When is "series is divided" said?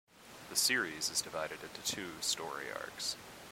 0.55-1.59